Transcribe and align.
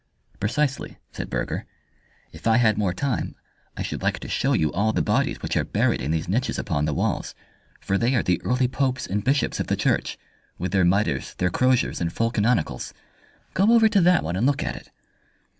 "Precisely," 0.39 0.97
said 1.11 1.29
Burger. 1.29 1.67
"If 2.31 2.47
I 2.47 2.57
had 2.57 2.75
more 2.75 2.91
time 2.91 3.35
I 3.77 3.83
should 3.83 4.01
like 4.01 4.17
to 4.21 4.27
show 4.27 4.53
you 4.53 4.73
all 4.73 4.93
the 4.93 5.03
bodies 5.03 5.43
which 5.43 5.55
are 5.55 5.63
buried 5.63 6.01
in 6.01 6.09
these 6.09 6.27
niches 6.27 6.57
upon 6.57 6.85
the 6.85 6.93
walls, 6.95 7.35
for 7.79 7.99
they 7.99 8.15
are 8.15 8.23
the 8.23 8.41
early 8.41 8.67
popes 8.67 9.05
and 9.05 9.23
bishops 9.23 9.59
of 9.59 9.67
the 9.67 9.77
Church, 9.77 10.17
with 10.57 10.71
their 10.71 10.83
mitres, 10.85 11.35
their 11.35 11.51
croziers, 11.51 12.01
and 12.01 12.11
full 12.11 12.31
canonicals. 12.31 12.93
Go 13.53 13.71
over 13.73 13.87
to 13.89 14.01
that 14.01 14.23
one 14.23 14.35
and 14.35 14.47
look 14.47 14.63
at 14.63 14.75
it!" 14.75 14.89